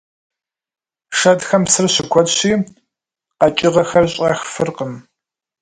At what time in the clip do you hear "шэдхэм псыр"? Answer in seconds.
1.17-1.87